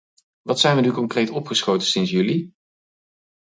[0.41, 2.53] Wat zijn we nu concreet opgeschoten sinds juli?